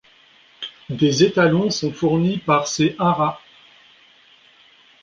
Des 0.89 1.23
étalons 1.23 1.69
sont 1.69 1.93
fournis 1.93 2.39
par 2.39 2.67
ces 2.67 2.95
haras. 2.97 3.39